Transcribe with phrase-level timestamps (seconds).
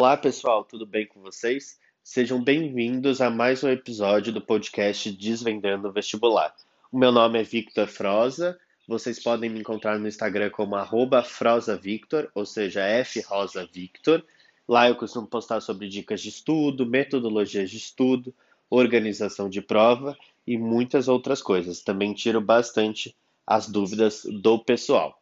[0.00, 1.78] Olá, pessoal, tudo bem com vocês?
[2.02, 6.56] Sejam bem-vindos a mais um episódio do podcast Desvendando Vestibular.
[6.90, 8.58] O meu nome é Victor Froza.
[8.88, 10.74] Vocês podem me encontrar no Instagram como
[11.22, 14.24] @frosavictor, ou seja, @frosavictor.
[14.66, 18.34] Lá eu costumo postar sobre dicas de estudo, metodologias de estudo,
[18.70, 21.82] organização de prova e muitas outras coisas.
[21.82, 23.14] Também tiro bastante
[23.46, 25.19] as dúvidas do pessoal.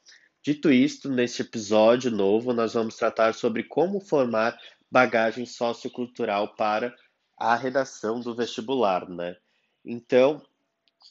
[0.49, 4.59] Dito isto, neste episódio novo, nós vamos tratar sobre como formar
[4.91, 6.97] bagagem sociocultural para
[7.37, 9.37] a redação do vestibular, né?
[9.85, 10.41] Então,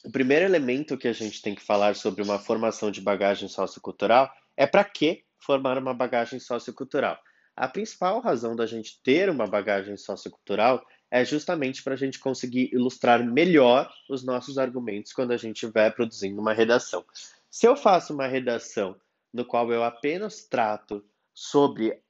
[0.04, 4.28] o primeiro elemento que a gente tem que falar sobre uma formação de bagagem sociocultural
[4.56, 7.16] é para que formar uma bagagem sociocultural.
[7.54, 12.70] A principal razão da gente ter uma bagagem sociocultural é justamente para a gente conseguir
[12.72, 17.04] ilustrar melhor os nossos argumentos quando a gente estiver produzindo uma redação.
[17.48, 18.96] Se eu faço uma redação
[19.32, 22.00] no qual eu apenas trato sobre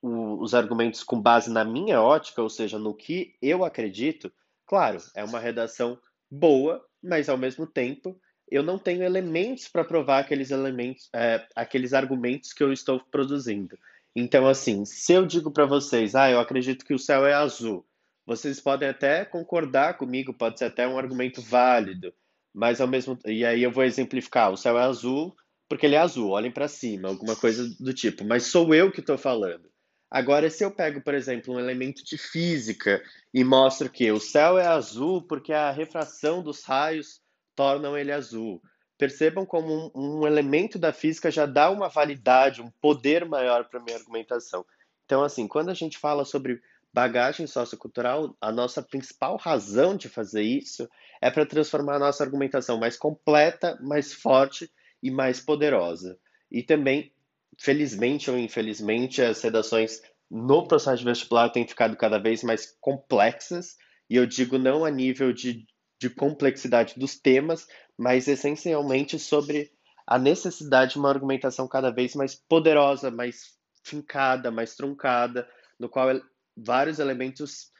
[0.00, 4.32] o, os argumentos com base na minha ótica, ou seja, no que eu acredito,
[4.66, 5.98] claro, é uma redação
[6.30, 11.92] boa, mas ao mesmo tempo eu não tenho elementos para provar aqueles elementos, é, aqueles
[11.92, 13.78] argumentos que eu estou produzindo.
[14.16, 17.86] Então, assim, se eu digo para vocês, ah, eu acredito que o céu é azul,
[18.26, 22.12] vocês podem até concordar comigo, pode ser até um argumento válido,
[22.52, 25.36] mas ao mesmo e aí eu vou exemplificar, o céu é azul,
[25.68, 28.24] porque ele é azul, olhem para cima, alguma coisa do tipo.
[28.24, 29.68] Mas sou eu que estou falando.
[30.10, 33.02] Agora, se eu pego, por exemplo, um elemento de física
[33.32, 37.20] e mostro que o céu é azul porque a refração dos raios
[37.54, 38.62] tornam ele azul.
[38.96, 43.80] Percebam como um, um elemento da física já dá uma validade, um poder maior para
[43.80, 44.64] minha argumentação.
[45.04, 46.60] Então, assim, quando a gente fala sobre
[46.92, 50.88] bagagem sociocultural, a nossa principal razão de fazer isso
[51.20, 54.70] é para transformar a nossa argumentação mais completa, mais forte
[55.02, 56.18] e mais poderosa.
[56.50, 57.12] E também,
[57.58, 63.76] felizmente ou infelizmente, as redações no processo de vestibular têm ficado cada vez mais complexas,
[64.10, 65.66] e eu digo não a nível de,
[66.00, 69.70] de complexidade dos temas, mas essencialmente sobre
[70.06, 76.08] a necessidade de uma argumentação cada vez mais poderosa, mais fincada, mais truncada, no qual
[76.56, 77.70] vários elementos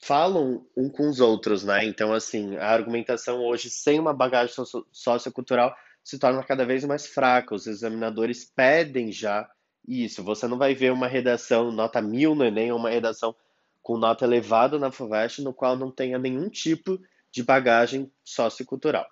[0.00, 1.84] falam um com os outros, né?
[1.84, 4.54] Então, assim, a argumentação hoje sem uma bagagem
[4.92, 5.74] sociocultural
[6.06, 7.52] se torna cada vez mais fraca.
[7.52, 9.50] Os examinadores pedem já
[9.86, 10.22] isso.
[10.22, 13.34] Você não vai ver uma redação nota mil no Enem, uma redação
[13.82, 17.00] com nota elevada na FUVEST, no qual não tenha nenhum tipo
[17.32, 19.04] de bagagem sociocultural.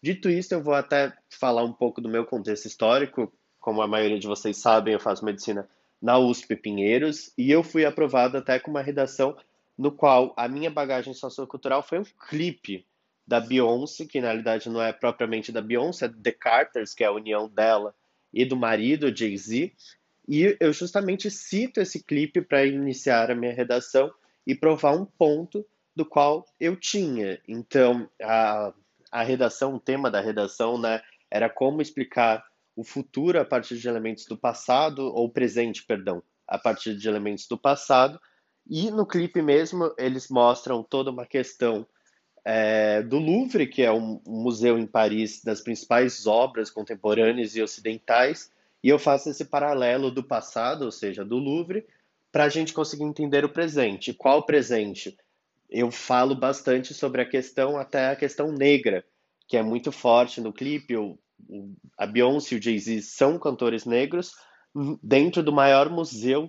[0.00, 3.32] Dito isso, eu vou até falar um pouco do meu contexto histórico.
[3.58, 5.68] Como a maioria de vocês sabem, eu faço medicina
[6.00, 9.36] na USP Pinheiros e eu fui aprovado até com uma redação
[9.76, 12.86] no qual a minha bagagem sociocultural foi um clipe
[13.26, 17.08] da Beyoncé, que na realidade não é propriamente da Beyoncé, é The Carters, que é
[17.08, 17.94] a união dela
[18.32, 19.72] e do marido, Jay-Z.
[20.28, 24.12] E eu justamente cito esse clipe para iniciar a minha redação
[24.46, 27.40] e provar um ponto do qual eu tinha.
[27.48, 28.72] Então, a,
[29.10, 31.00] a redação, o tema da redação, né,
[31.30, 32.44] era como explicar
[32.76, 37.48] o futuro a partir de elementos do passado, ou presente, perdão, a partir de elementos
[37.48, 38.20] do passado.
[38.68, 41.86] E no clipe mesmo, eles mostram toda uma questão
[42.48, 48.52] é, do Louvre, que é um museu em Paris das principais obras contemporâneas e ocidentais,
[48.84, 51.84] e eu faço esse paralelo do passado, ou seja, do Louvre,
[52.30, 54.14] para a gente conseguir entender o presente.
[54.14, 55.16] Qual o presente?
[55.68, 59.04] Eu falo bastante sobre a questão, até a questão negra,
[59.48, 60.96] que é muito forte no clipe.
[60.96, 61.18] O,
[61.98, 64.36] a Beyoncé e o Jay-Z são cantores negros
[65.02, 66.48] dentro do maior museu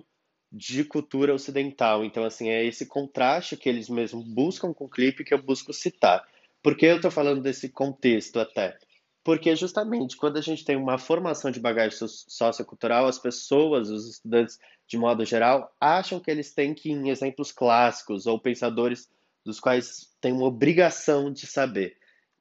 [0.50, 2.04] de cultura ocidental.
[2.04, 5.72] Então, assim, é esse contraste que eles mesmos buscam com o clipe que eu busco
[5.72, 6.26] citar.
[6.62, 8.76] Por que eu estou falando desse contexto até?
[9.22, 14.58] Porque justamente quando a gente tem uma formação de bagagem sociocultural, as pessoas, os estudantes
[14.86, 19.08] de modo geral, acham que eles têm que ir em exemplos clássicos ou pensadores
[19.44, 21.96] dos quais têm uma obrigação de saber.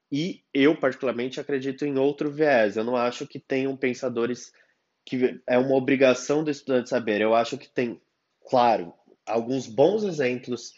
[0.09, 2.77] E eu, particularmente, acredito em outro viés.
[2.77, 4.53] Eu não acho que tenham pensadores
[5.07, 7.21] que é uma obrigação do estudante saber.
[7.21, 8.01] Eu acho que tem,
[8.49, 8.93] claro,
[9.25, 10.73] alguns bons exemplos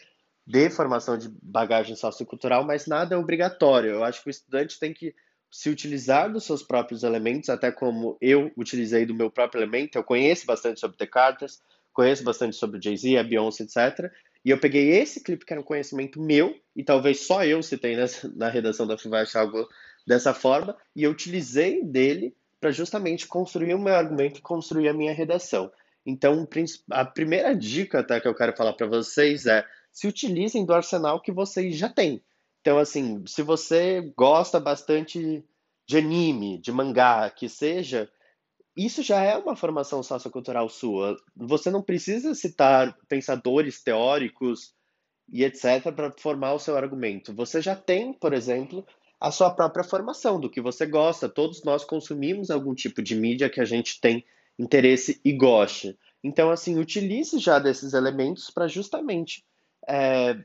[0.46, 3.90] de formação de bagagem sociocultural, mas nada é obrigatório.
[3.90, 5.12] Eu acho que o estudante tem que
[5.50, 9.98] se utilizar dos seus próprios elementos, até como eu utilizei do meu próprio elemento.
[9.98, 11.60] Eu conheço bastante sobre Descartes,
[11.92, 14.12] conheço bastante sobre Jay-Z, a Beyoncé, etc.
[14.44, 17.96] E eu peguei esse clipe que era um conhecimento meu, e talvez só eu citei
[17.96, 19.68] nessa, na redação da FUVEST algo
[20.06, 24.94] dessa forma, e eu utilizei dele para justamente construir o meu argumento e construir a
[24.94, 25.72] minha redação.
[26.04, 26.46] Então,
[26.90, 31.20] a primeira dica até que eu quero falar para vocês é se utilizem do arsenal
[31.20, 32.22] que vocês já têm.
[32.60, 35.44] Então, assim, se você gosta bastante
[35.86, 38.08] de anime, de mangá, que seja,
[38.76, 41.16] isso já é uma formação sociocultural sua.
[41.34, 44.74] Você não precisa citar pensadores teóricos
[45.28, 45.92] e etc.
[45.94, 47.34] para formar o seu argumento.
[47.34, 48.86] Você já tem, por exemplo,
[49.20, 51.28] a sua própria formação, do que você gosta.
[51.28, 54.24] Todos nós consumimos algum tipo de mídia que a gente tem
[54.58, 55.98] interesse e goste.
[56.24, 59.44] Então, assim, utilize já desses elementos para justamente
[59.86, 60.38] é,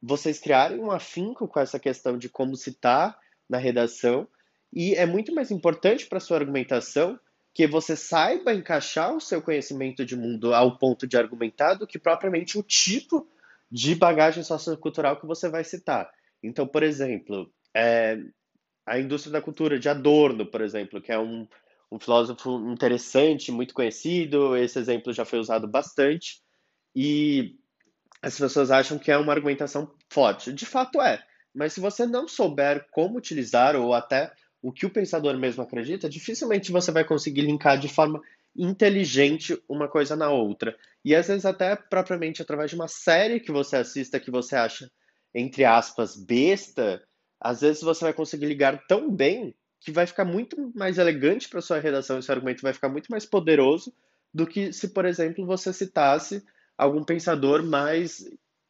[0.00, 3.18] vocês criarem um afinco com essa questão de como citar
[3.48, 4.26] na redação.
[4.72, 7.18] E é muito mais importante para sua argumentação
[7.54, 11.98] que você saiba encaixar o seu conhecimento de mundo ao ponto de argumentar do que
[11.98, 13.28] propriamente o tipo
[13.70, 16.10] de bagagem sociocultural que você vai citar.
[16.42, 18.18] Então, por exemplo, é,
[18.86, 21.46] a indústria da cultura de Adorno, por exemplo, que é um,
[21.90, 26.40] um filósofo interessante, muito conhecido, esse exemplo já foi usado bastante,
[26.94, 27.56] e
[28.20, 30.52] as pessoas acham que é uma argumentação forte.
[30.52, 31.22] De fato é,
[31.54, 34.32] mas se você não souber como utilizar, ou até
[34.62, 38.20] o que o pensador mesmo acredita, dificilmente você vai conseguir linkar de forma
[38.56, 40.76] inteligente uma coisa na outra.
[41.04, 44.90] E às vezes até propriamente através de uma série que você assista que você acha,
[45.34, 47.02] entre aspas, besta,
[47.42, 51.60] às vezes você vai conseguir ligar tão bem que vai ficar muito mais elegante para
[51.60, 53.92] sua redação, esse argumento vai ficar muito mais poderoso
[54.32, 56.42] do que se, por exemplo, você citasse
[56.78, 58.24] algum pensador mais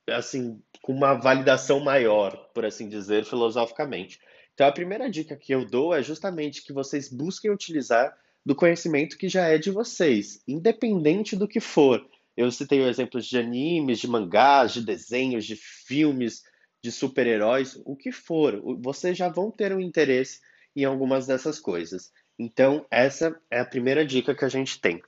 [0.08, 4.18] assim, com uma validação maior, por assim dizer, filosoficamente.
[4.54, 8.12] Então, a primeira dica que eu dou é justamente que vocês busquem utilizar
[8.44, 12.04] do conhecimento que já é de vocês, independente do que for.
[12.36, 16.42] Eu citei exemplos de animes, de mangás, de desenhos, de filmes,
[16.82, 18.60] de super-heróis, o que for.
[18.80, 20.40] Vocês já vão ter um interesse
[20.74, 22.12] em algumas dessas coisas.
[22.38, 25.00] Então, essa é a primeira dica que a gente tem.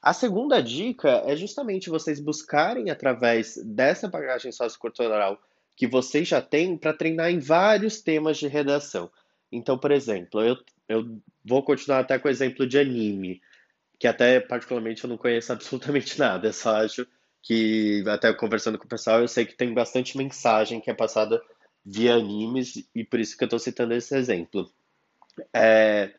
[0.00, 5.38] A segunda dica é justamente vocês buscarem, através dessa bagagem sociocultural
[5.76, 9.10] que vocês já têm para treinar em vários temas de redação.
[9.50, 10.56] Então, por exemplo, eu,
[10.88, 13.40] eu vou continuar até com o exemplo de anime,
[13.98, 17.06] que até particularmente eu não conheço absolutamente nada, só acho
[17.42, 21.40] que, até conversando com o pessoal, eu sei que tem bastante mensagem que é passada
[21.84, 24.70] via animes, e por isso que eu estou citando esse exemplo.
[25.54, 26.12] É,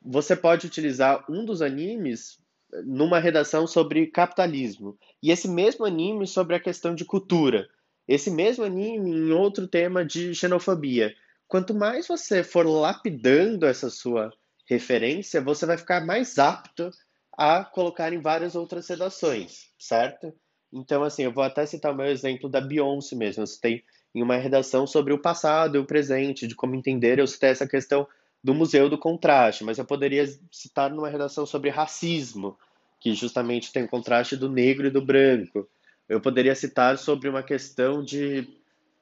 [0.00, 2.40] você pode utilizar um dos animes
[2.84, 7.68] numa redação sobre capitalismo, e esse mesmo anime sobre a questão de cultura
[8.06, 11.14] esse mesmo anime em outro tema de xenofobia.
[11.46, 14.32] Quanto mais você for lapidando essa sua
[14.66, 16.90] referência, você vai ficar mais apto
[17.36, 20.34] a colocar em várias outras redações, certo?
[20.72, 23.42] Então, assim, eu vou até citar o meu exemplo da Beyoncé mesmo.
[23.42, 23.84] Eu citei
[24.14, 27.66] em uma redação sobre o passado e o presente, de como entender, eu citei essa
[27.66, 28.06] questão
[28.42, 32.58] do Museu do Contraste, mas eu poderia citar numa redação sobre racismo,
[33.00, 35.68] que justamente tem o contraste do negro e do branco
[36.12, 38.46] eu poderia citar sobre uma questão de,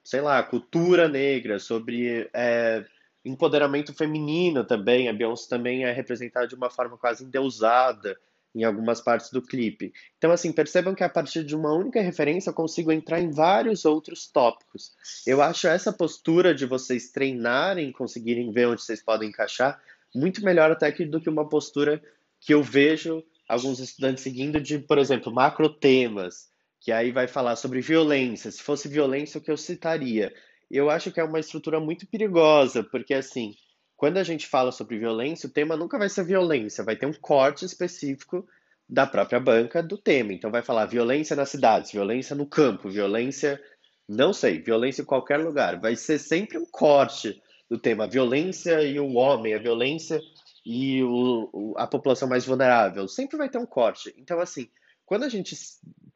[0.04, 2.84] sei lá, cultura negra, sobre é,
[3.24, 5.08] empoderamento feminino também.
[5.08, 8.16] A Beyoncé também é representada de uma forma quase endeusada
[8.54, 9.92] em algumas partes do clipe.
[10.18, 13.84] Então, assim, percebam que a partir de uma única referência eu consigo entrar em vários
[13.84, 14.92] outros tópicos.
[15.26, 19.80] Eu acho essa postura de vocês treinarem, conseguirem ver onde vocês podem encaixar,
[20.14, 22.02] muito melhor até que, do que uma postura
[22.40, 26.50] que eu vejo alguns estudantes seguindo de, por exemplo, macro temas
[26.80, 28.50] que aí vai falar sobre violência.
[28.50, 30.32] Se fosse violência, o que eu citaria?
[30.70, 33.54] Eu acho que é uma estrutura muito perigosa, porque assim,
[34.00, 37.12] quando a gente fala sobre violência, o tema nunca vai ser violência, vai ter um
[37.12, 38.48] corte específico
[38.88, 40.32] da própria banca do tema.
[40.32, 43.62] Então vai falar violência nas cidades, violência no campo, violência,
[44.08, 45.78] não sei, violência em qualquer lugar.
[45.78, 50.18] Vai ser sempre um corte do tema, violência e o homem, a violência
[50.64, 53.06] e o, a população mais vulnerável.
[53.06, 54.14] Sempre vai ter um corte.
[54.16, 54.70] Então, assim,
[55.04, 55.54] quando a gente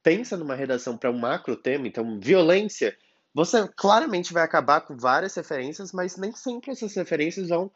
[0.02, 2.96] pensa numa redação para um macro tema, então violência,
[3.34, 7.70] você claramente vai acabar com várias referências, mas nem sempre essas referências vão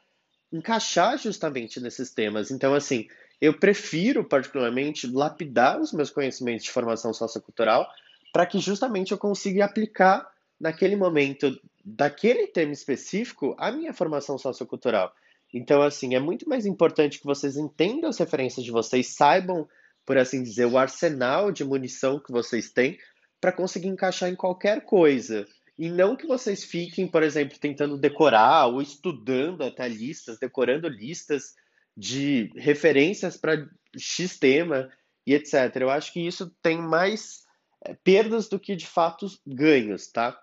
[0.52, 2.50] encaixar justamente nesses temas.
[2.50, 3.08] Então, assim,
[3.40, 7.86] eu prefiro particularmente lapidar os meus conhecimentos de formação sociocultural
[8.32, 15.12] para que justamente eu consiga aplicar naquele momento daquele tema específico a minha formação sociocultural.
[15.52, 19.66] Então, assim, é muito mais importante que vocês entendam as referências de vocês, saibam
[20.08, 22.98] por assim dizer, o arsenal de munição que vocês têm
[23.40, 25.46] para conseguir encaixar em qualquer coisa.
[25.78, 31.54] E não que vocês fiquem, por exemplo, tentando decorar ou estudando até listas, decorando listas
[31.96, 34.90] de referências para X tema
[35.26, 35.76] e etc.
[35.76, 37.44] Eu acho que isso tem mais
[37.84, 40.38] eh, perdas do que de fato ganhos, tá?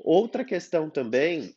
[0.00, 1.54] Outra questão também,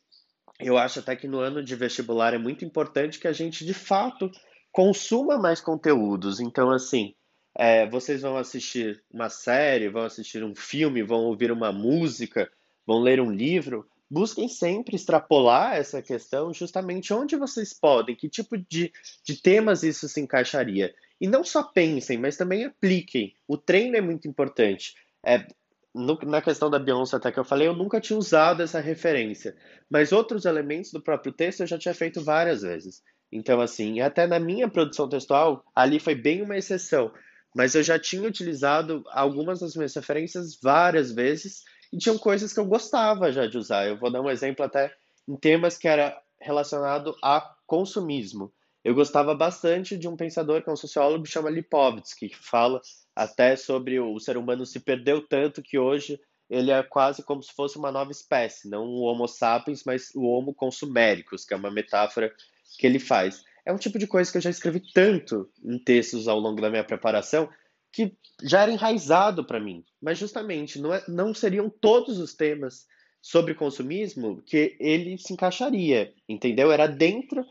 [0.60, 3.74] eu acho até que no ano de vestibular é muito importante que a gente de
[3.74, 4.29] fato
[4.72, 6.39] consuma mais conteúdos.
[6.39, 7.15] Então, assim,
[7.57, 12.47] é, vocês vão assistir uma série, vão assistir um filme, vão ouvir uma música,
[12.85, 18.55] vão ler um livro, busquem sempre extrapolar essa questão justamente onde vocês podem, que tipo
[18.57, 18.93] de,
[19.25, 20.93] de temas isso se encaixaria.
[21.19, 23.33] E não só pensem, mas também apliquem.
[23.47, 24.93] O treino é muito importante.
[25.25, 25.47] É,
[25.95, 29.57] no, na questão da Beyoncé, até que eu falei, eu nunca tinha usado essa referência.
[29.89, 33.01] Mas outros elementos do próprio texto eu já tinha feito várias vezes.
[33.31, 37.11] Então, assim, até na minha produção textual, ali foi bem uma exceção.
[37.56, 42.60] Mas eu já tinha utilizado algumas das minhas referências várias vezes e tinham coisas que
[42.60, 43.88] eu gostava já de usar.
[43.88, 44.94] Eu vou dar um exemplo até
[45.27, 48.51] em temas que era relacionado a consumismo.
[48.84, 52.82] Eu gostava bastante de um pensador que é um sociólogo que chama Lipovetsky, que fala
[53.16, 57.54] até sobre o ser humano se perdeu tanto que hoje ele é quase como se
[57.54, 61.72] fosse uma nova espécie, não o Homo sapiens, mas o Homo consuméricos, que é uma
[61.72, 62.34] metáfora
[62.77, 63.44] que ele faz.
[63.67, 66.69] É um tipo de coisa que eu já escrevi tanto em textos ao longo da
[66.69, 67.50] minha preparação
[67.91, 69.83] que já era enraizado para mim.
[70.01, 72.88] Mas justamente não, é, não seriam todos os temas
[73.21, 76.71] sobre consumismo que ele se encaixaria, entendeu?
[76.71, 77.45] Era dentro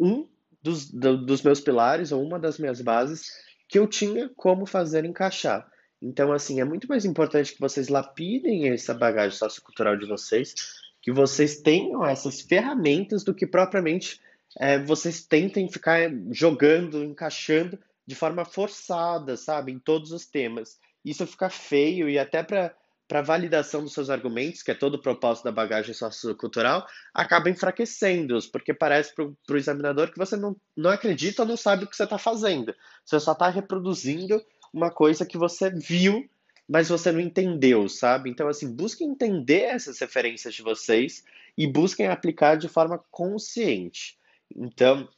[0.00, 0.26] um
[0.62, 3.26] dos, do, dos meus pilares ou uma das minhas bases
[3.68, 5.70] que eu tinha como fazer encaixar.
[6.00, 10.54] Então, assim, é muito mais importante que vocês lapidem essa bagagem sociocultural de vocês,
[11.02, 14.18] que vocês tenham essas ferramentas do que propriamente
[14.58, 20.78] é, vocês tentem ficar jogando, encaixando de forma forçada, sabe, em todos os temas.
[21.04, 22.74] Isso fica feio e até para
[23.12, 28.46] para validação dos seus argumentos, que é todo o propósito da bagagem sociocultural, acaba enfraquecendo-os,
[28.46, 31.94] porque parece para o examinador que você não, não acredita ou não sabe o que
[31.94, 32.74] você está fazendo.
[33.04, 34.42] Você só está reproduzindo
[34.72, 36.26] uma coisa que você viu,
[36.66, 38.30] mas você não entendeu, sabe?
[38.30, 41.22] Então, assim, busquem entender essas referências de vocês
[41.58, 44.16] e busquem aplicar de forma consciente.
[44.56, 45.08] Então,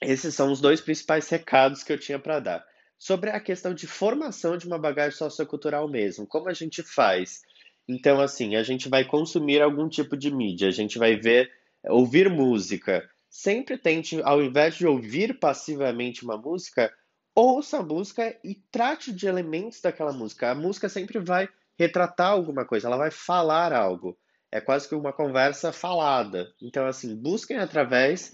[0.00, 2.64] esses são os dois principais recados que eu tinha para dar
[3.04, 6.26] sobre a questão de formação de uma bagagem sociocultural mesmo.
[6.26, 7.42] Como a gente faz?
[7.86, 11.50] Então, assim, a gente vai consumir algum tipo de mídia, a gente vai ver,
[11.84, 13.06] ouvir música.
[13.28, 16.90] Sempre tente, ao invés de ouvir passivamente uma música,
[17.34, 20.50] ouça a música e trate de elementos daquela música.
[20.50, 21.46] A música sempre vai
[21.78, 24.16] retratar alguma coisa, ela vai falar algo.
[24.50, 26.48] É quase que uma conversa falada.
[26.62, 28.32] Então, assim, busquem através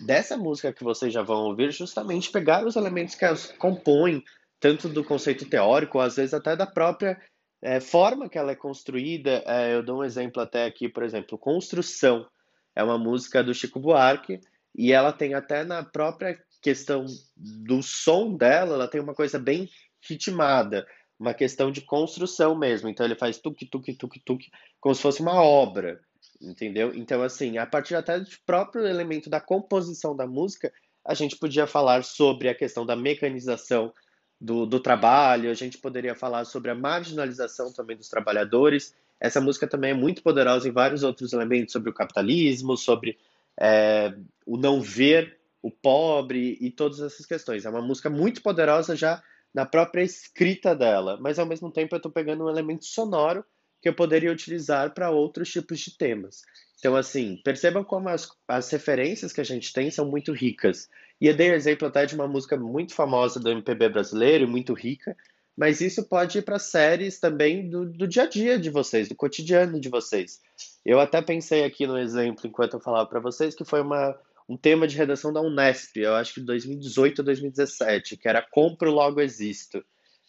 [0.00, 4.22] dessa música que vocês já vão ouvir, justamente pegar os elementos que as compõem,
[4.60, 7.20] tanto do conceito teórico, às vezes até da própria
[7.62, 9.42] é, forma que ela é construída.
[9.46, 12.26] É, eu dou um exemplo até aqui, por exemplo, Construção.
[12.74, 14.40] É uma música do Chico Buarque
[14.74, 17.04] e ela tem até na própria questão
[17.36, 19.68] do som dela, ela tem uma coisa bem
[20.08, 20.86] ritmada,
[21.18, 22.88] uma questão de construção mesmo.
[22.88, 24.50] Então ele faz tuque, tuque, tuque, tuque,
[24.80, 26.00] como se fosse uma obra
[26.40, 26.92] entendeu?
[26.94, 30.72] Então, assim, a partir até do próprio elemento da composição da música,
[31.04, 33.92] a gente podia falar sobre a questão da mecanização
[34.40, 38.94] do, do trabalho, a gente poderia falar sobre a marginalização também dos trabalhadores.
[39.18, 43.18] Essa música também é muito poderosa em vários outros elementos, sobre o capitalismo, sobre
[43.58, 44.14] é,
[44.46, 47.64] o não ver o pobre e todas essas questões.
[47.64, 51.96] É uma música muito poderosa já na própria escrita dela, mas ao mesmo tempo eu
[51.96, 53.44] estou pegando um elemento sonoro
[53.80, 56.42] que eu poderia utilizar para outros tipos de temas.
[56.78, 60.88] Então, assim, percebam como as, as referências que a gente tem são muito ricas.
[61.20, 65.16] E eu dei exemplo até de uma música muito famosa do MPB brasileiro, muito rica,
[65.56, 69.16] mas isso pode ir para séries também do, do dia a dia de vocês, do
[69.16, 70.40] cotidiano de vocês.
[70.84, 74.16] Eu até pensei aqui no exemplo, enquanto eu falava para vocês, que foi uma,
[74.48, 78.40] um tema de redação da Unesp, eu acho que de 2018 ou 2017, que era
[78.40, 79.84] Compro Logo Existo.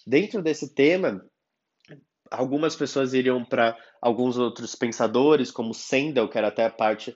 [0.05, 1.23] Dentro desse tema,
[2.31, 7.15] algumas pessoas iriam para alguns outros pensadores, como Sendel, que era até a parte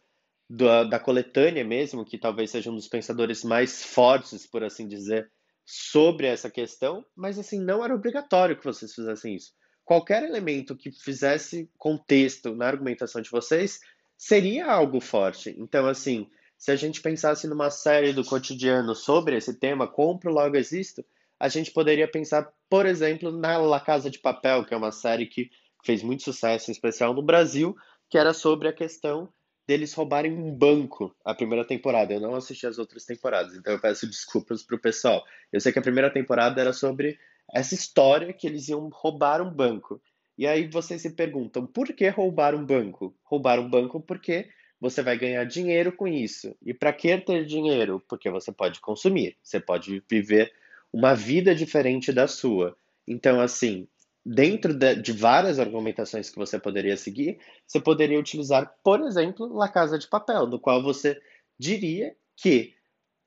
[0.50, 5.32] da, da coletânea mesmo, que talvez seja um dos pensadores mais fortes, por assim dizer,
[5.66, 9.54] sobre essa questão, mas assim, não era obrigatório que vocês fizessem isso.
[9.86, 13.80] Qualquer elemento que fizesse contexto na argumentação de vocês
[14.18, 15.56] seria algo forte.
[15.58, 20.56] Então, assim, se a gente pensasse numa série do cotidiano sobre esse tema, compro, logo
[20.56, 21.04] existo,
[21.44, 25.26] a gente poderia pensar, por exemplo, na La Casa de Papel, que é uma série
[25.26, 25.50] que
[25.84, 27.76] fez muito sucesso, em especial no Brasil,
[28.10, 29.28] que era sobre a questão
[29.68, 32.14] deles roubarem um banco a primeira temporada.
[32.14, 35.22] Eu não assisti as outras temporadas, então eu peço desculpas pro pessoal.
[35.52, 37.20] Eu sei que a primeira temporada era sobre
[37.54, 40.02] essa história que eles iam roubar um banco.
[40.38, 43.14] E aí vocês se perguntam, por que roubar um banco?
[43.22, 44.48] Roubar um banco porque
[44.80, 46.56] você vai ganhar dinheiro com isso.
[46.66, 48.02] E para que ter dinheiro?
[48.08, 50.50] Porque você pode consumir, você pode viver
[50.94, 52.78] uma vida diferente da sua.
[53.08, 53.88] Então, assim,
[54.26, 59.98] dentro de, várias argumentações que você poderia seguir, você poderia utilizar, por exemplo, La Casa
[59.98, 61.20] de Papel, no qual você
[61.60, 62.74] diria que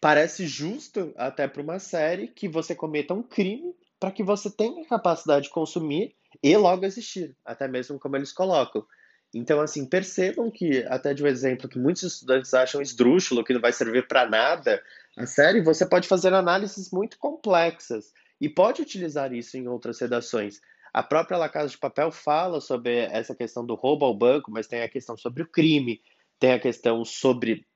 [0.01, 4.87] parece justo, até para uma série, que você cometa um crime para que você tenha
[4.87, 8.85] capacidade de consumir e logo existir, até mesmo como eles colocam.
[9.35, 13.61] Então, assim, percebam que, até de um exemplo que muitos estudantes acham esdrúxulo, que não
[13.61, 14.83] vai servir para nada,
[15.17, 20.61] a série, você pode fazer análises muito complexas e pode utilizar isso em outras redações.
[20.93, 24.67] A própria La Casa de Papel fala sobre essa questão do roubo ao banco, mas
[24.67, 26.03] tem a questão sobre o crime,
[26.39, 27.67] tem a questão sobre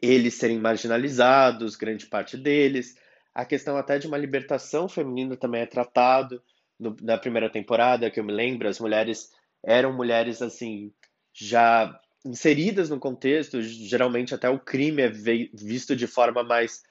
[0.00, 2.96] eles serem marginalizados, grande parte deles.
[3.34, 6.42] A questão até de uma libertação feminina também é tratado
[6.78, 9.30] no, na primeira temporada, que eu me lembro, as mulheres
[9.64, 10.92] eram mulheres assim
[11.32, 16.82] já inseridas no contexto, geralmente até o crime é visto de forma mais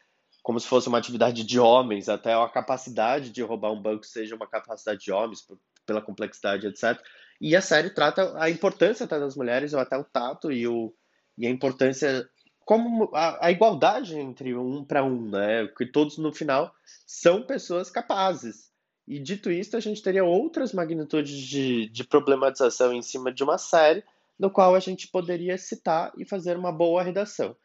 [0.42, 4.36] como se fosse uma atividade de homens, até a capacidade de roubar um banco seja
[4.36, 5.46] uma capacidade de homens,
[5.86, 6.98] pela complexidade, etc.
[7.40, 10.94] E a série trata a importância até das mulheres, ou até o tato e, o,
[11.38, 12.28] e a importância
[12.66, 15.68] como a, a igualdade entre um para um, né?
[15.78, 16.74] Que todos no final
[17.06, 18.72] são pessoas capazes.
[19.08, 23.58] E dito isso, a gente teria outras magnitudes de, de problematização em cima de uma
[23.58, 24.04] série,
[24.40, 27.56] no qual a gente poderia citar e fazer uma boa redação.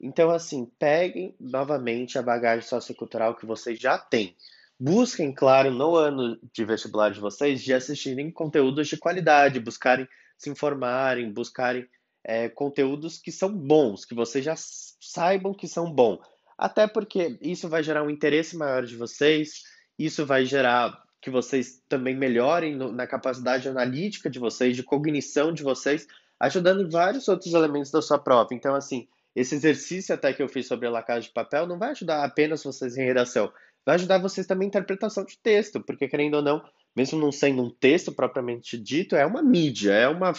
[0.00, 4.34] Então, assim, peguem novamente a bagagem sociocultural que vocês já têm.
[4.78, 10.08] Busquem, claro, no ano de vestibular de vocês, de assistirem conteúdos de qualidade, buscarem
[10.38, 11.86] se informarem, buscarem
[12.24, 16.18] é, conteúdos que são bons, que vocês já saibam que são bons.
[16.56, 19.62] Até porque isso vai gerar um interesse maior de vocês,
[19.98, 25.52] isso vai gerar que vocês também melhorem no, na capacidade analítica de vocês, de cognição
[25.52, 26.06] de vocês,
[26.38, 28.48] ajudando em vários outros elementos da sua prova.
[28.52, 31.78] Então, assim, esse exercício até que eu fiz sobre a La Casa de Papel não
[31.78, 33.52] vai ajudar apenas vocês em redação,
[33.84, 36.62] vai ajudar vocês também em interpretação de texto, porque querendo ou não,
[36.96, 40.32] mesmo não sendo um texto propriamente dito, é uma mídia, é uma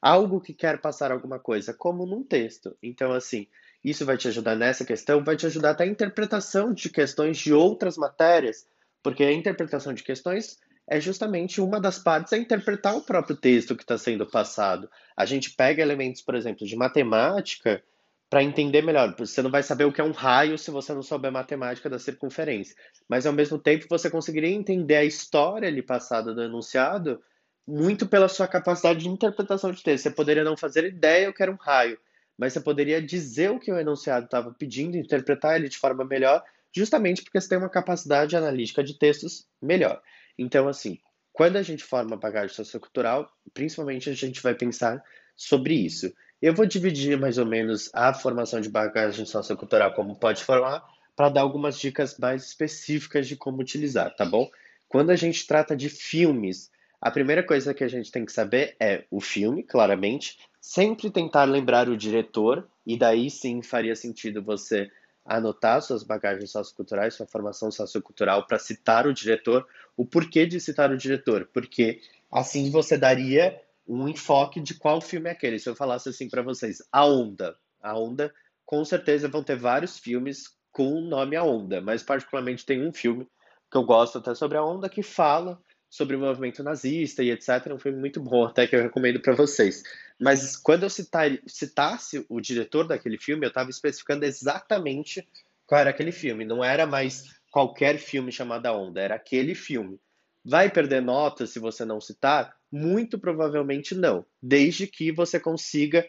[0.00, 2.76] algo que quer passar alguma coisa, como num texto.
[2.82, 3.46] Então, assim,
[3.84, 7.52] isso vai te ajudar nessa questão, vai te ajudar até a interpretação de questões de
[7.52, 8.66] outras matérias,
[9.02, 13.76] porque a interpretação de questões é justamente uma das partes a interpretar o próprio texto
[13.76, 14.90] que está sendo passado.
[15.16, 17.82] A gente pega elementos, por exemplo, de matemática
[18.28, 19.14] para entender melhor.
[19.18, 21.98] Você não vai saber o que é um raio se você não souber matemática da
[21.98, 22.74] circunferência.
[23.08, 27.22] Mas ao mesmo tempo você conseguiria entender a história ali passada do enunciado
[27.66, 30.04] muito pela sua capacidade de interpretação de texto.
[30.04, 31.98] Você poderia não fazer ideia o que era um raio,
[32.36, 36.42] mas você poderia dizer o que o enunciado estava pedindo, interpretar ele de forma melhor,
[36.74, 40.00] justamente porque você tem uma capacidade analítica de textos melhor.
[40.38, 40.98] Então, assim,
[41.32, 45.02] quando a gente forma bagagem sociocultural, principalmente a gente vai pensar
[45.36, 46.12] sobre isso.
[46.40, 50.82] Eu vou dividir mais ou menos a formação de bagagem sociocultural como pode formar,
[51.14, 54.50] para dar algumas dicas mais específicas de como utilizar, tá bom?
[54.88, 58.76] Quando a gente trata de filmes, a primeira coisa que a gente tem que saber
[58.80, 64.90] é o filme, claramente, sempre tentar lembrar o diretor, e daí sim faria sentido você
[65.24, 69.66] anotar suas bagagens socioculturais, sua formação sociocultural para citar o diretor.
[69.96, 71.48] O porquê de citar o diretor?
[71.52, 75.58] Porque assim você daria um enfoque de qual filme é aquele.
[75.58, 77.56] Se eu falasse assim para vocês, A Onda.
[77.80, 78.32] A Onda,
[78.64, 82.92] com certeza vão ter vários filmes com o nome A Onda, mas particularmente tem um
[82.92, 83.26] filme
[83.70, 85.58] que eu gosto até sobre a onda que fala
[85.88, 87.66] sobre o movimento nazista e etc.
[87.66, 89.82] É um filme muito bom, até que eu recomendo para vocês.
[90.22, 95.28] Mas quando eu citar, citasse o diretor daquele filme, eu estava especificando exatamente
[95.66, 96.44] qual era aquele filme.
[96.44, 99.98] Não era mais qualquer filme chamado A Onda, era aquele filme.
[100.44, 102.54] Vai perder nota se você não citar?
[102.70, 106.08] Muito provavelmente não, desde que você consiga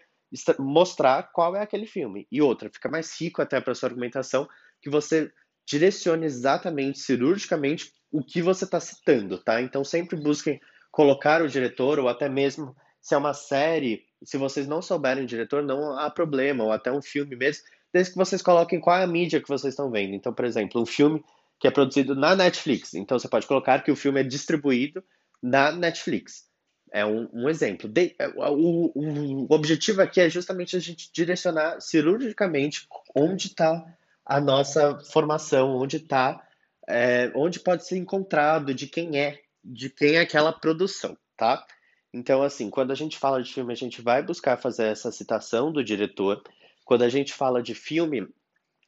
[0.60, 2.28] mostrar qual é aquele filme.
[2.32, 4.48] E outra, fica mais rico até para sua argumentação
[4.80, 5.32] que você
[5.68, 9.60] direcione exatamente, cirurgicamente, o que você está citando, tá?
[9.60, 10.60] Então sempre busquem
[10.92, 15.28] colocar o diretor, ou até mesmo se é uma série, se vocês não souberem o
[15.28, 19.04] diretor, não há problema, ou até um filme mesmo, desde que vocês coloquem qual é
[19.04, 20.16] a mídia que vocês estão vendo.
[20.16, 21.24] Então, por exemplo, um filme
[21.60, 22.94] que é produzido na Netflix.
[22.94, 25.04] Então você pode colocar que o filme é distribuído
[25.42, 26.46] na Netflix.
[26.92, 27.90] É um, um exemplo.
[27.90, 33.86] De, é, o, o, o objetivo aqui é justamente a gente direcionar cirurgicamente onde está
[34.26, 36.42] a nossa formação, onde está,
[36.88, 41.66] é, onde pode ser encontrado, de quem é, de quem é aquela produção, tá?
[42.14, 45.72] Então, assim, quando a gente fala de filme, a gente vai buscar fazer essa citação
[45.72, 46.44] do diretor.
[46.86, 48.28] Quando a gente fala de filme,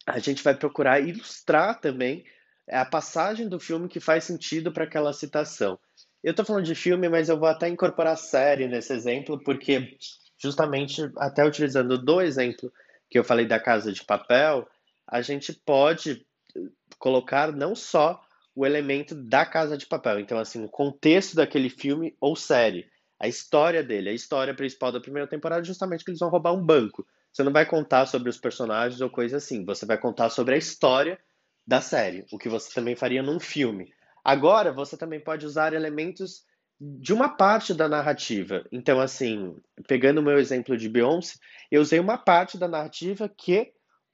[0.05, 2.23] a gente vai procurar ilustrar também
[2.69, 5.79] a passagem do filme que faz sentido para aquela citação.
[6.23, 9.97] Eu estou falando de filme, mas eu vou até incorporar série nesse exemplo, porque
[10.37, 12.71] justamente até utilizando do exemplo
[13.09, 14.67] que eu falei da Casa de Papel,
[15.07, 16.25] a gente pode
[16.97, 18.21] colocar não só
[18.55, 23.27] o elemento da Casa de Papel, então assim, o contexto daquele filme ou série, a
[23.27, 27.05] história dele, a história principal da primeira temporada, justamente que eles vão roubar um banco.
[27.31, 30.57] Você não vai contar sobre os personagens ou coisa assim, você vai contar sobre a
[30.57, 31.19] história
[31.67, 33.93] da série, o que você também faria num filme.
[34.23, 36.43] Agora, você também pode usar elementos
[36.79, 38.65] de uma parte da narrativa.
[38.71, 39.55] Então, assim,
[39.87, 41.37] pegando o meu exemplo de Beyoncé,
[41.71, 43.71] eu usei uma parte da narrativa que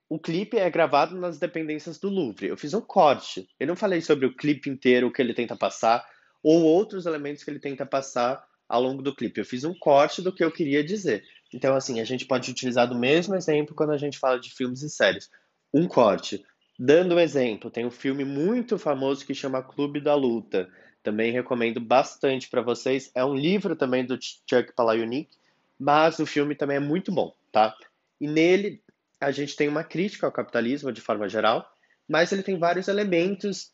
[0.09, 2.47] o clipe é gravado nas dependências do Louvre.
[2.47, 3.47] Eu fiz um corte.
[3.59, 6.05] Eu não falei sobre o clipe inteiro, o que ele tenta passar,
[6.43, 9.41] ou outros elementos que ele tenta passar ao longo do clipe.
[9.41, 11.25] Eu fiz um corte do que eu queria dizer.
[11.53, 14.81] Então, assim, a gente pode utilizar do mesmo exemplo quando a gente fala de filmes
[14.81, 15.29] e séries.
[15.73, 16.41] Um corte.
[16.79, 20.69] Dando um exemplo, tem um filme muito famoso que chama Clube da Luta.
[21.03, 23.11] Também recomendo bastante para vocês.
[23.13, 25.29] É um livro também do Chuck Palahniuk,
[25.77, 27.75] mas o filme também é muito bom, tá?
[28.21, 28.81] E nele
[29.19, 31.69] a gente tem uma crítica ao capitalismo de forma geral,
[32.07, 33.73] mas ele tem vários elementos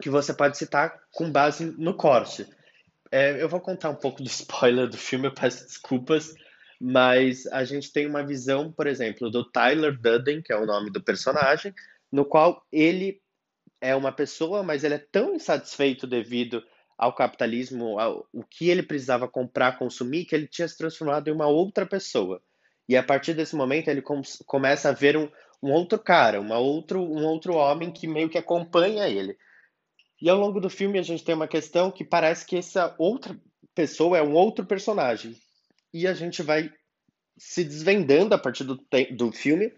[0.00, 2.46] que você pode citar com base no corte.
[3.12, 6.34] É, eu vou contar um pouco do spoiler do filme, eu peço desculpas,
[6.80, 10.90] mas a gente tem uma visão, por exemplo, do Tyler Durden, que é o nome
[10.90, 11.74] do personagem,
[12.10, 13.20] no qual ele
[13.82, 16.64] é uma pessoa, mas ele é tão insatisfeito devido
[16.96, 21.32] ao capitalismo, ao o que ele precisava comprar, consumir, que ele tinha se transformado em
[21.32, 22.40] uma outra pessoa.
[22.88, 25.28] E a partir desse momento ele com, começa a ver um,
[25.62, 29.36] um outro cara, uma outro, um outro homem que meio que acompanha ele.
[30.22, 33.36] E ao longo do filme a gente tem uma questão que parece que essa outra
[33.74, 35.36] pessoa é um outro personagem
[35.92, 36.72] e a gente vai
[37.36, 38.80] se desvendando a partir do,
[39.16, 39.72] do filme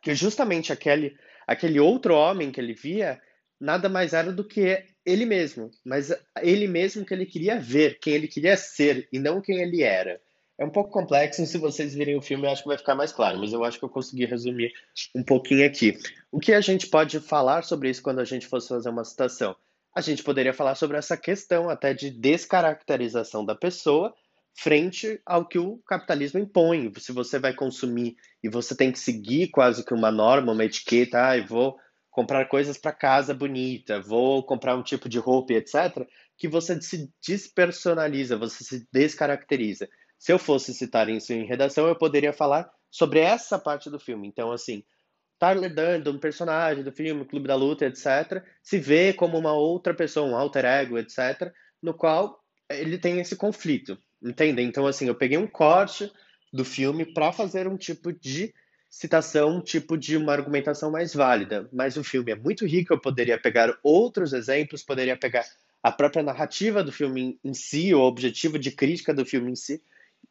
[0.00, 3.20] que justamente aquele, aquele outro homem que ele via
[3.60, 8.14] nada mais era do que ele mesmo, mas ele mesmo que ele queria ver, quem
[8.14, 10.20] ele queria ser e não quem ele era.
[10.56, 13.12] É um pouco complexo, se vocês virem o filme, eu acho que vai ficar mais
[13.12, 14.72] claro, mas eu acho que eu consegui resumir
[15.14, 15.98] um pouquinho aqui.
[16.30, 19.56] O que a gente pode falar sobre isso quando a gente fosse fazer uma citação?
[19.92, 24.14] A gente poderia falar sobre essa questão até de descaracterização da pessoa
[24.56, 26.92] frente ao que o capitalismo impõe.
[26.98, 31.30] Se você vai consumir e você tem que seguir quase que uma norma, uma etiqueta,
[31.30, 31.76] ah, eu vou
[32.10, 37.10] comprar coisas para casa bonita, vou comprar um tipo de roupa, etc., que você se
[37.24, 39.88] despersonaliza, você se descaracteriza.
[40.24, 44.26] Se eu fosse citar isso em redação, eu poderia falar sobre essa parte do filme.
[44.26, 44.82] Então, assim,
[45.38, 49.92] Tyler Durden, um personagem do filme Clube da Luta, etc., se vê como uma outra
[49.92, 53.98] pessoa, um alter ego, etc., no qual ele tem esse conflito.
[54.22, 54.62] Entende?
[54.62, 56.10] Então, assim, eu peguei um corte
[56.50, 58.54] do filme para fazer um tipo de
[58.88, 61.68] citação, um tipo de uma argumentação mais válida.
[61.70, 65.44] Mas o filme é muito rico, eu poderia pegar outros exemplos, poderia pegar
[65.82, 69.82] a própria narrativa do filme em si, o objetivo de crítica do filme em si,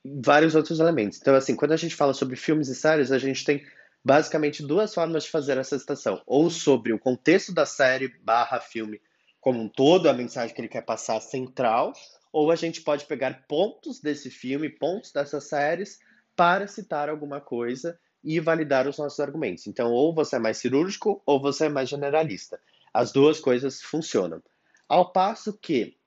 [0.03, 1.19] vários outros elementos.
[1.21, 3.65] Então, assim, quando a gente fala sobre filmes e séries, a gente tem
[4.03, 6.21] basicamente duas formas de fazer essa citação.
[6.25, 9.01] Ou sobre o contexto da série barra filme
[9.39, 11.91] como um todo, a mensagem que ele quer passar central,
[12.31, 15.99] ou a gente pode pegar pontos desse filme, pontos dessas séries,
[16.33, 19.67] para citar alguma coisa e validar os nossos argumentos.
[19.67, 22.59] Então, ou você é mais cirúrgico ou você é mais generalista.
[22.93, 24.41] As duas coisas funcionam.
[24.87, 25.97] Ao passo que,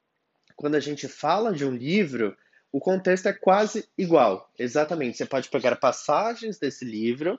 [0.57, 2.35] quando a gente fala de um livro,
[2.72, 4.50] o contexto é quase igual.
[4.59, 5.16] Exatamente.
[5.16, 7.38] Você pode pegar passagens desse livro,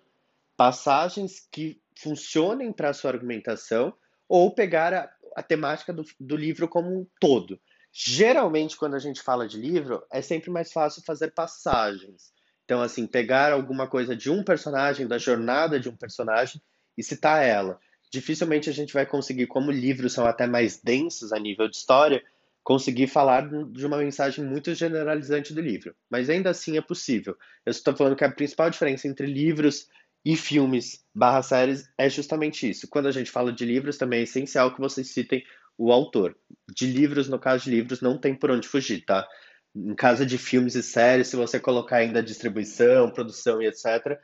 [0.55, 3.93] passagens que funcionem para a sua argumentação,
[4.27, 7.59] ou pegar a, a temática do, do livro como um todo.
[7.91, 12.31] Geralmente, quando a gente fala de livro, é sempre mais fácil fazer passagens.
[12.65, 16.61] Então, assim, pegar alguma coisa de um personagem, da jornada de um personagem
[16.97, 17.79] e citar ela.
[18.11, 22.23] Dificilmente a gente vai conseguir, como livros são até mais densos a nível de história,
[22.67, 25.95] conseguir falar de uma mensagem muito generalizante do livro.
[26.10, 27.34] Mas ainda assim é possível.
[27.65, 29.88] Eu estou falando que a principal diferença entre livros
[30.25, 32.86] e filmes barra séries é justamente isso.
[32.89, 35.41] Quando a gente fala de livros, também é essencial que vocês citem
[35.77, 36.36] o autor.
[36.75, 39.25] De livros, no caso de livros, não tem por onde fugir, tá?
[39.73, 44.19] Em caso de filmes e séries, se você colocar ainda distribuição, produção e etc.,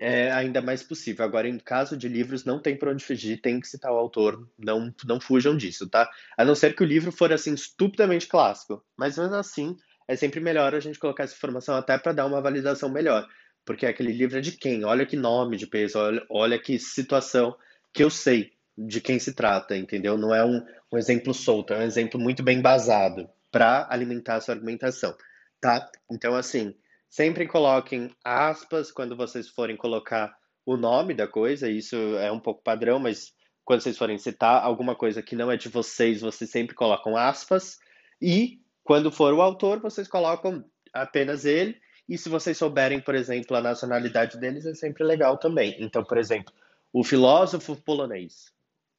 [0.00, 1.24] é ainda mais possível.
[1.24, 4.48] Agora, em caso de livros, não tem por onde fugir, tem que citar o autor,
[4.58, 6.10] não, não fujam disso, tá?
[6.36, 8.82] A não ser que o livro for, assim, estupidamente clássico.
[8.96, 9.76] Mas, mesmo assim,
[10.08, 13.28] é sempre melhor a gente colocar essa informação até para dar uma validação melhor.
[13.64, 14.84] Porque aquele livro é de quem?
[14.84, 17.54] Olha que nome de peso, olha, olha que situação
[17.92, 20.16] que eu sei de quem se trata, entendeu?
[20.16, 24.40] Não é um, um exemplo solto, é um exemplo muito bem basado para alimentar a
[24.40, 25.14] sua argumentação,
[25.60, 25.90] tá?
[26.10, 26.74] Então, assim,
[27.10, 30.32] sempre coloquem aspas quando vocês forem colocar
[30.64, 34.94] o nome da coisa, isso é um pouco padrão, mas quando vocês forem citar alguma
[34.94, 37.78] coisa que não é de vocês, vocês sempre colocam aspas,
[38.22, 41.76] e quando for o autor, vocês colocam apenas ele,
[42.08, 45.76] e se vocês souberem, por exemplo, a nacionalidade deles, é sempre legal também.
[45.78, 46.52] Então, por exemplo,
[46.92, 48.52] o filósofo polonês,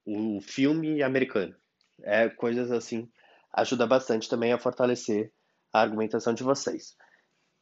[0.05, 1.55] o filme americano.
[2.03, 3.09] É, coisas assim
[3.53, 5.31] ajuda bastante também a fortalecer
[5.73, 6.95] a argumentação de vocês.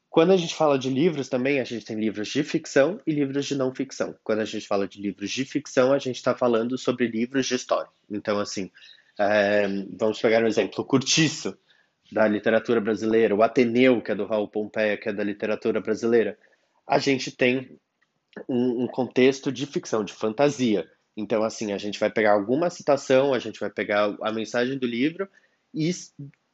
[0.09, 3.45] Quando a gente fala de livros também, a gente tem livros de ficção e livros
[3.45, 4.15] de não ficção.
[4.23, 7.55] Quando a gente fala de livros de ficção, a gente está falando sobre livros de
[7.55, 7.89] história.
[8.09, 8.71] Então, assim,
[9.19, 9.67] é,
[9.97, 11.55] vamos pegar um exemplo: o Curtiço,
[12.11, 16.37] da literatura brasileira, o Ateneu, que é do Raul Pompeia, que é da literatura brasileira.
[16.87, 17.77] A gente tem
[18.47, 20.89] um, um contexto de ficção, de fantasia.
[21.15, 24.87] Então, assim, a gente vai pegar alguma citação, a gente vai pegar a mensagem do
[24.87, 25.29] livro
[25.73, 25.91] e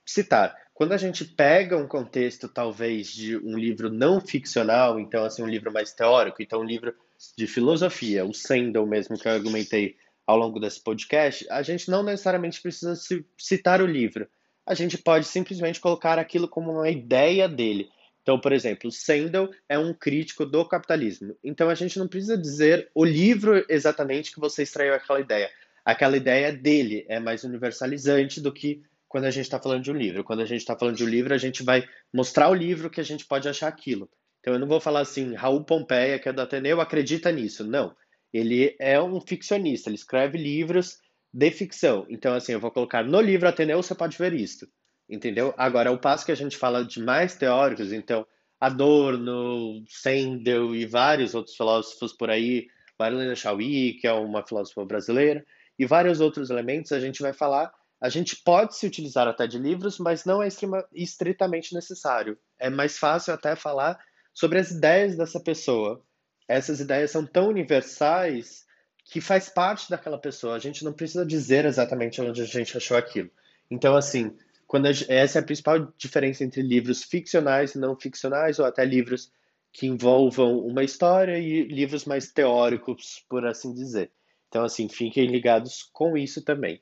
[0.05, 0.55] citar.
[0.75, 5.47] Quando a gente pega um contexto, talvez, de um livro não ficcional, então, assim, um
[5.47, 6.93] livro mais teórico, então, um livro
[7.37, 9.95] de filosofia, o Sandel mesmo que eu argumentei
[10.27, 12.93] ao longo desse podcast, a gente não necessariamente precisa
[13.37, 14.27] citar o livro.
[14.65, 17.87] A gente pode simplesmente colocar aquilo como uma ideia dele.
[18.21, 21.37] Então, por exemplo, Sandel é um crítico do capitalismo.
[21.41, 25.49] Então, a gente não precisa dizer o livro exatamente que você extraiu aquela ideia.
[25.85, 28.83] Aquela ideia dele é mais universalizante do que
[29.15, 30.25] quando a gente está falando de um livro.
[30.25, 32.99] Quando a gente está falando de um livro, a gente vai mostrar o livro que
[32.99, 34.09] a gente pode achar aquilo.
[34.41, 37.63] Então eu não vou falar assim, Raul Pompeia, que é do Ateneu, acredita nisso.
[37.65, 37.95] Não.
[38.33, 40.97] Ele é um ficcionista, ele escreve livros
[41.31, 42.05] de ficção.
[42.09, 44.67] Então, assim, eu vou colocar no livro Ateneu, você pode ver isto.
[45.09, 45.53] Entendeu?
[45.57, 48.27] Agora, o passo que a gente fala de mais teóricos, então,
[48.59, 52.67] Adorno, Sandel e vários outros filósofos por aí,
[52.99, 55.45] Marilena Chauí, que é uma filósofa brasileira,
[55.79, 59.57] e vários outros elementos, a gente vai falar a gente pode se utilizar até de
[59.57, 62.37] livros, mas não é extrema, estritamente necessário.
[62.59, 63.99] É mais fácil até falar
[64.33, 66.03] sobre as ideias dessa pessoa.
[66.47, 68.65] Essas ideias são tão universais
[69.05, 70.55] que faz parte daquela pessoa.
[70.55, 73.29] A gente não precisa dizer exatamente onde a gente achou aquilo.
[73.71, 74.35] Então, assim,
[74.67, 78.83] quando gente, essa é a principal diferença entre livros ficcionais e não ficcionais, ou até
[78.83, 79.31] livros
[79.71, 84.11] que envolvam uma história e livros mais teóricos, por assim dizer.
[84.47, 86.81] Então, assim, fiquem ligados com isso também.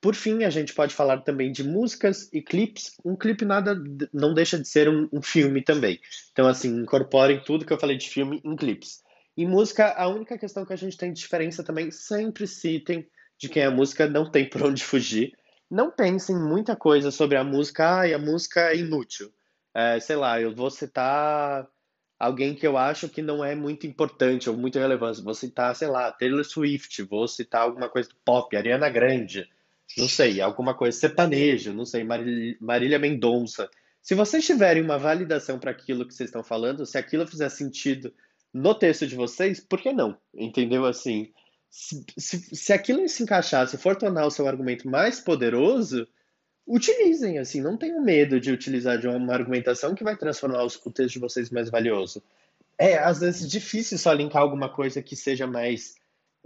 [0.00, 2.92] Por fim, a gente pode falar também de músicas e clipes.
[3.04, 3.74] Um clipe nada
[4.12, 5.98] não deixa de ser um, um filme também.
[6.32, 9.02] Então, assim, incorporem tudo que eu falei de filme em clipes.
[9.36, 13.06] E música, a única questão que a gente tem de diferença também, sempre citem
[13.38, 15.32] de quem é a música, não tem por onde fugir.
[15.70, 19.32] Não pensem muita coisa sobre a música, e a música é inútil.
[19.74, 21.66] É, sei lá, eu vou citar
[22.18, 25.22] alguém que eu acho que não é muito importante ou muito relevante.
[25.22, 29.48] Vou citar, sei lá, Taylor Swift, vou citar alguma coisa do pop, Ariana Grande
[29.96, 32.04] não sei, alguma coisa sertanejo, não sei,
[32.60, 33.68] Marília Mendonça.
[34.02, 38.12] Se vocês tiverem uma validação para aquilo que vocês estão falando, se aquilo fizer sentido
[38.52, 40.16] no texto de vocês, por que não?
[40.34, 41.32] Entendeu assim?
[41.68, 46.06] Se, se, se aquilo se encaixar, se for tornar o seu argumento mais poderoso,
[46.66, 51.14] utilizem, assim, não tenham medo de utilizar de uma argumentação que vai transformar o texto
[51.14, 52.22] de vocês mais valioso.
[52.78, 55.96] É, às vezes, difícil só linkar alguma coisa que seja mais,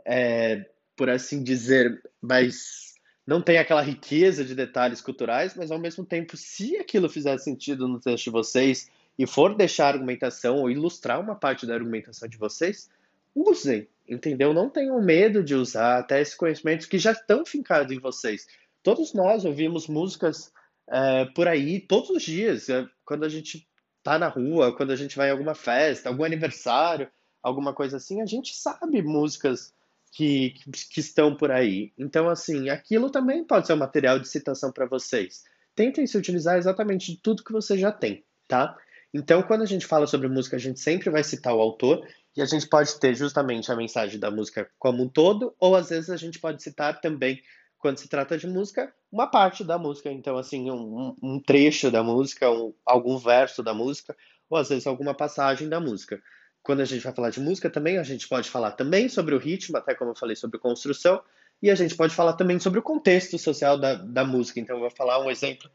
[0.04, 2.89] é, por assim dizer, mais
[3.30, 7.86] não tem aquela riqueza de detalhes culturais, mas ao mesmo tempo, se aquilo fizer sentido
[7.86, 12.28] no texto de vocês e for deixar a argumentação ou ilustrar uma parte da argumentação
[12.28, 12.90] de vocês,
[13.32, 14.52] usem, entendeu?
[14.52, 18.48] Não tenham medo de usar até esses conhecimentos que já estão fincados em vocês.
[18.82, 20.52] Todos nós ouvimos músicas
[20.88, 23.64] é, por aí todos os dias, é, quando a gente
[24.02, 27.08] tá na rua, quando a gente vai em alguma festa, algum aniversário,
[27.40, 29.72] alguma coisa assim, a gente sabe músicas
[30.12, 30.54] que,
[30.92, 31.92] que estão por aí.
[31.98, 35.44] Então, assim, aquilo também pode ser um material de citação para vocês.
[35.74, 38.76] Tentem se utilizar exatamente de tudo que você já tem, tá?
[39.14, 42.42] Então, quando a gente fala sobre música, a gente sempre vai citar o autor e
[42.42, 46.10] a gente pode ter justamente a mensagem da música como um todo, ou às vezes
[46.10, 47.40] a gente pode citar também,
[47.78, 50.10] quando se trata de música, uma parte da música.
[50.12, 54.14] Então, assim, um, um trecho da música, um, algum verso da música,
[54.48, 56.20] ou às vezes alguma passagem da música
[56.62, 59.38] quando a gente vai falar de música também, a gente pode falar também sobre o
[59.38, 61.22] ritmo, até como eu falei sobre construção,
[61.62, 64.60] e a gente pode falar também sobre o contexto social da, da música.
[64.60, 65.70] Então, eu vou falar um exemplo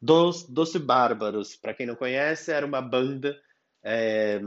[0.00, 1.56] dos Doce Bárbaros.
[1.56, 3.38] Para quem não conhece, era uma banda
[3.82, 4.40] é,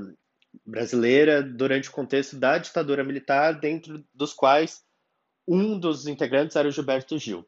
[0.65, 4.83] brasileira durante o contexto da ditadura militar, dentro dos quais
[5.47, 7.45] um dos integrantes era o Gilberto Gil.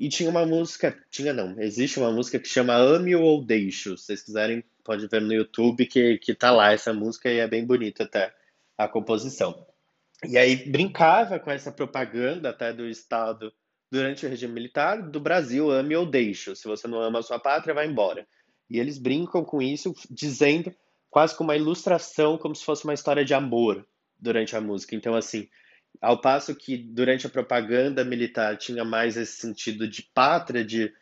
[0.00, 3.98] E tinha uma música, tinha não, existe uma música que chama Ame ou Deixo.
[3.98, 7.46] Se vocês quiserem, pode ver no YouTube que, que tá lá essa música e é
[7.46, 8.34] bem bonita até
[8.78, 9.66] a composição.
[10.26, 13.52] E aí brincava com essa propaganda até do Estado
[13.90, 16.56] durante o regime militar do Brasil, ame ou deixo.
[16.56, 18.26] Se você não ama a sua pátria, vai embora.
[18.70, 20.74] E eles brincam com isso, dizendo
[21.10, 23.86] quase como uma ilustração, como se fosse uma história de amor
[24.18, 24.96] durante a música.
[24.96, 25.46] Então, assim,
[26.00, 30.92] ao passo que durante a propaganda militar tinha mais esse sentido de pátria, de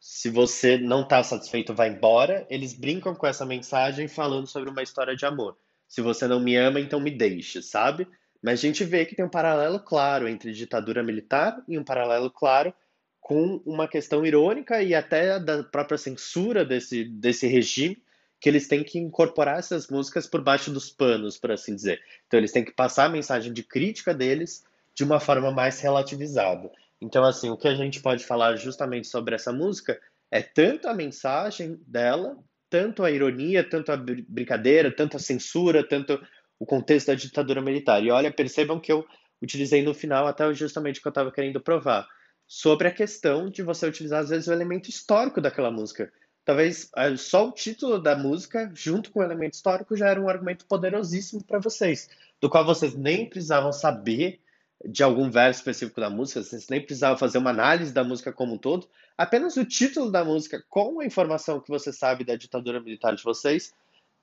[0.00, 4.82] se você não está satisfeito, vai embora, eles brincam com essa mensagem falando sobre uma
[4.82, 5.56] história de amor.
[5.88, 8.06] Se você não me ama, então me deixe, sabe?
[8.42, 12.30] Mas a gente vê que tem um paralelo claro entre ditadura militar e um paralelo
[12.30, 12.72] claro
[13.20, 18.00] com uma questão irônica e até da própria censura desse, desse regime
[18.46, 22.00] que eles têm que incorporar essas músicas por baixo dos panos, por assim dizer.
[22.28, 26.70] Então eles têm que passar a mensagem de crítica deles de uma forma mais relativizada.
[27.00, 30.94] Então, assim, o que a gente pode falar justamente sobre essa música é tanto a
[30.94, 32.38] mensagem dela,
[32.70, 36.16] tanto a ironia, tanto a brincadeira, tanto a censura, tanto
[36.56, 38.00] o contexto da ditadura militar.
[38.00, 39.04] E olha, percebam que eu
[39.42, 42.06] utilizei no final até justamente o que eu estava querendo provar,
[42.46, 46.12] sobre a questão de você utilizar às vezes o elemento histórico daquela música.
[46.46, 50.28] Talvez é, só o título da música, junto com o elemento histórico, já era um
[50.28, 52.08] argumento poderosíssimo para vocês,
[52.40, 54.40] do qual vocês nem precisavam saber
[54.84, 58.54] de algum verso específico da música, vocês nem precisavam fazer uma análise da música como
[58.54, 62.80] um todo, apenas o título da música com a informação que você sabe da ditadura
[62.80, 63.74] militar de vocês,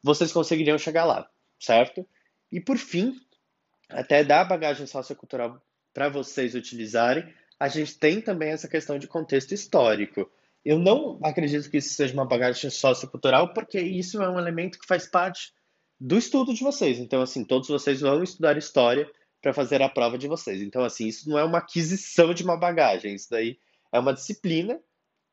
[0.01, 2.07] vocês conseguiriam chegar lá, certo?
[2.49, 3.19] E por fim,
[3.89, 5.61] até dar bagagem sociocultural
[5.93, 10.31] para vocês utilizarem, a gente tem também essa questão de contexto histórico.
[10.65, 14.87] Eu não acredito que isso seja uma bagagem sociocultural, porque isso é um elemento que
[14.87, 15.53] faz parte
[15.99, 16.99] do estudo de vocês.
[16.99, 19.09] Então, assim, todos vocês vão estudar história
[19.41, 20.61] para fazer a prova de vocês.
[20.61, 23.57] Então, assim, isso não é uma aquisição de uma bagagem, isso daí
[23.91, 24.79] é uma disciplina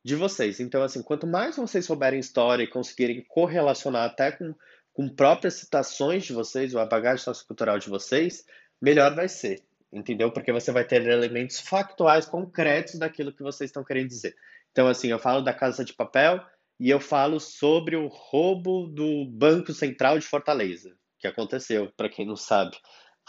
[0.05, 0.59] de vocês.
[0.59, 4.55] Então, assim, quanto mais vocês souberem história e conseguirem correlacionar até com,
[4.93, 8.45] com próprias citações de vocês, ou a bagagem sociocultural de vocês,
[8.81, 9.62] melhor vai ser.
[9.93, 10.33] Entendeu?
[10.33, 14.37] Porque você vai ter elementos factuais concretos daquilo que vocês estão querendo dizer.
[14.73, 16.41] Então, assim, eu falo da Casa de Papel
[16.79, 22.27] e eu falo sobre o roubo do Banco Central de Fortaleza, que aconteceu, para quem
[22.27, 22.77] não sabe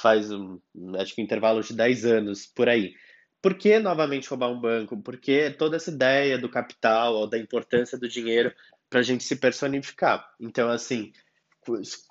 [0.02, 0.60] faz, um,
[0.98, 2.94] acho que um intervalo de 10 anos por aí.
[3.42, 5.02] Por que novamente roubar um banco?
[5.02, 8.54] Porque toda essa ideia do capital ou da importância do dinheiro
[8.90, 10.28] para a gente se personificar.
[10.40, 11.12] Então, assim,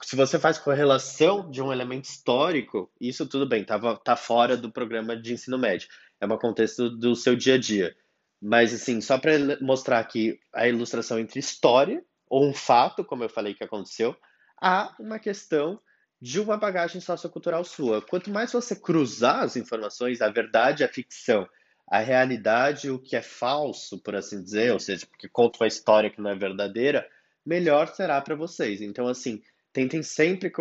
[0.03, 4.73] se você faz correlação de um elemento histórico, isso tudo bem, tá, tá fora do
[4.73, 5.88] programa de ensino médio.
[6.21, 7.95] É um contexto do seu dia a dia.
[8.40, 13.29] Mas, assim, só para mostrar aqui a ilustração entre história, ou um fato, como eu
[13.29, 14.16] falei que aconteceu,
[14.61, 15.81] há uma questão
[16.20, 18.00] de uma bagagem sociocultural sua.
[18.03, 21.48] Quanto mais você cruzar as informações, a verdade, a ficção,
[21.90, 26.11] a realidade, o que é falso, por assim dizer, ou seja, porque conta uma história
[26.11, 27.07] que não é verdadeira,
[27.44, 28.81] melhor será para vocês.
[28.81, 30.53] Então, assim, tentem sempre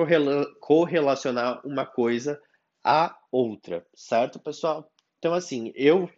[0.59, 2.41] correlacionar uma coisa
[2.83, 4.91] à outra, certo, pessoal?
[5.19, 6.09] Então, assim, eu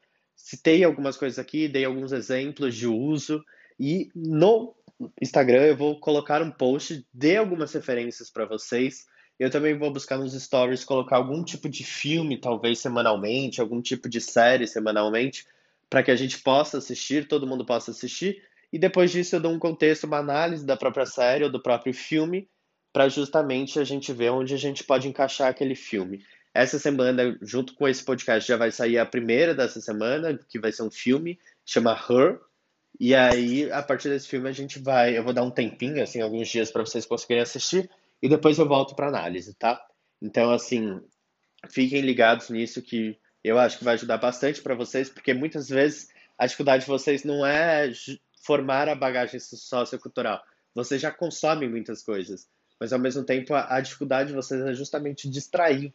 [0.43, 3.43] citei algumas coisas aqui, dei alguns exemplos de uso,
[3.79, 4.75] e no
[5.21, 9.05] Instagram eu vou colocar um post de algumas referências para vocês
[9.41, 14.07] eu também vou buscar nos stories colocar algum tipo de filme, talvez semanalmente, algum tipo
[14.07, 15.47] de série semanalmente,
[15.89, 18.43] para que a gente possa assistir, todo mundo possa assistir.
[18.71, 21.91] E depois disso eu dou um contexto, uma análise da própria série ou do próprio
[21.91, 22.47] filme,
[22.93, 26.23] para justamente a gente ver onde a gente pode encaixar aquele filme.
[26.53, 30.71] Essa semana, junto com esse podcast, já vai sair a primeira dessa semana, que vai
[30.71, 32.39] ser um filme, chama Her.
[32.99, 35.17] E aí, a partir desse filme, a gente vai.
[35.17, 37.89] Eu vou dar um tempinho, assim, alguns dias para vocês conseguirem assistir
[38.21, 39.81] e depois eu volto para análise, tá?
[40.21, 41.01] Então, assim,
[41.69, 46.09] fiquem ligados nisso que eu acho que vai ajudar bastante para vocês, porque muitas vezes
[46.37, 47.91] a dificuldade de vocês não é
[48.45, 50.41] formar a bagagem sociocultural.
[50.75, 52.47] Vocês já consomem muitas coisas,
[52.79, 55.93] mas ao mesmo tempo a, a dificuldade de vocês é justamente distrair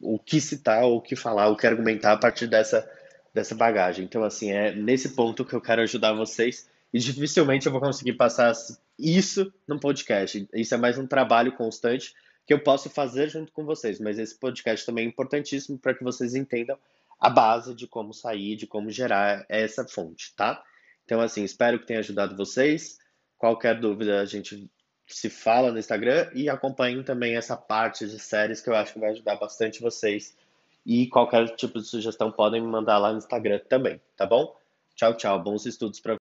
[0.00, 2.88] o que citar, o que falar, o que argumentar a partir dessa,
[3.34, 4.04] dessa bagagem.
[4.04, 8.14] Então, assim, é nesse ponto que eu quero ajudar vocês e dificilmente eu vou conseguir
[8.14, 8.52] passar
[8.98, 10.48] isso num podcast.
[10.54, 12.14] Isso é mais um trabalho constante
[12.46, 16.02] que eu posso fazer junto com vocês, mas esse podcast também é importantíssimo para que
[16.02, 16.78] vocês entendam
[17.20, 20.62] a base de como sair, de como gerar essa fonte, tá?
[21.04, 22.98] Então, assim, espero que tenha ajudado vocês.
[23.36, 24.70] Qualquer dúvida, a gente
[25.08, 29.00] se fala no Instagram e acompanhem também essa parte de séries que eu acho que
[29.00, 30.36] vai ajudar bastante vocês.
[30.84, 34.54] E qualquer tipo de sugestão podem me mandar lá no Instagram também, tá bom?
[34.94, 35.42] Tchau, tchau.
[35.42, 36.17] Bons estudos para